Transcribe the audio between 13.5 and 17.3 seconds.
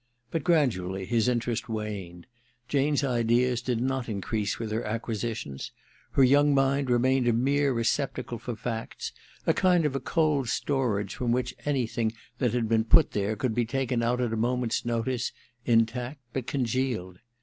be taken out at a moment's notice, intact but congealed.